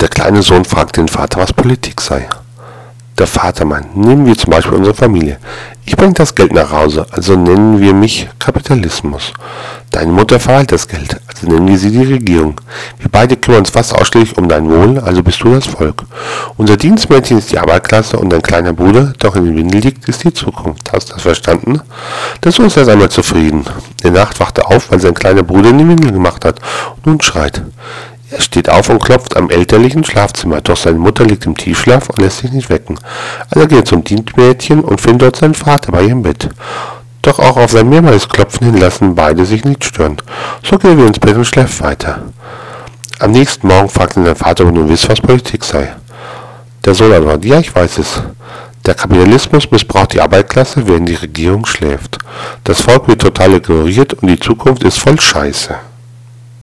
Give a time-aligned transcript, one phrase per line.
[0.00, 2.28] Der kleine Sohn fragt den Vater, was Politik sei.
[3.16, 5.38] Der Vater meint, nehmen wir zum Beispiel unsere Familie.
[5.84, 9.32] Ich bringe das Geld nach Hause, also nennen wir mich Kapitalismus.
[9.92, 12.60] Deine Mutter verhält das Geld, also nennen wir sie die Regierung.
[12.98, 16.02] Wir beide kümmern uns fast ausschließlich um dein Wohl, also bist du das Volk.
[16.56, 20.08] Unser Dienstmädchen ist die Arbeiterklasse und dein kleiner Bruder, der auch in den Windel liegt,
[20.08, 20.90] ist die Zukunft.
[20.92, 21.80] Hast du das verstanden?
[22.42, 23.64] Der Sohn ist erst einmal zufrieden.
[24.02, 26.58] In der Nacht wacht er auf, weil sein kleiner Bruder in den Windel gemacht hat
[26.96, 27.62] und nun schreit.
[28.34, 32.20] Er steht auf und klopft am elterlichen Schlafzimmer, doch seine Mutter liegt im Tiefschlaf und
[32.20, 32.98] lässt sich nicht wecken.
[33.48, 36.48] Also geht er zum Dienstmädchen und findet dort seinen Vater bei ihrem Bett.
[37.22, 40.16] Doch auch auf sein mehrmaliges Klopfen hin lassen beide sich nicht stören.
[40.64, 42.22] So geht er wieder ins Bett und schläft weiter.
[43.20, 45.92] Am nächsten Morgen fragt ihn sein Vater, ob er wisst, was Politik sei.
[46.84, 48.20] Der Sohn antwortet, ja, ich weiß es.
[48.84, 52.18] Der Kapitalismus missbraucht die Arbeiterklasse, während die Regierung schläft.
[52.64, 55.76] Das Volk wird total ignoriert und die Zukunft ist voll Scheiße.